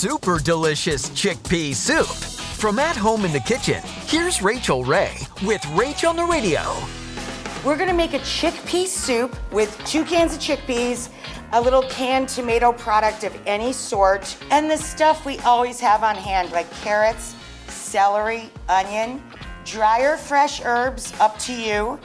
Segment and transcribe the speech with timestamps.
[0.00, 2.06] Super delicious chickpea soup.
[2.06, 6.62] From at home in the kitchen, here's Rachael Ray with Rach on the Radio.
[7.64, 11.08] We're gonna make a chickpea soup with two cans of chickpeas,
[11.50, 16.14] a little canned tomato product of any sort, and the stuff we always have on
[16.14, 17.34] hand, like carrots,
[17.66, 19.20] celery, onion,
[19.64, 21.98] dry or fresh herbs, up to you,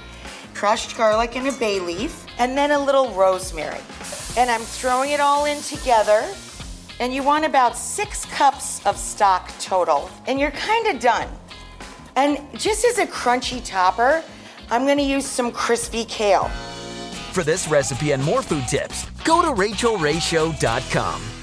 [0.55, 3.81] crushed garlic and a bay leaf, and then a little rosemary.
[4.35, 6.25] And I'm throwing it all in together.
[6.99, 11.27] And you want about six cups of stock total, and you're kind of done.
[12.15, 14.23] And just as a crunchy topper,
[14.69, 16.49] I'm gonna use some crispy kale.
[17.31, 21.42] For this recipe and more food tips, go to rachaelrayshow.com.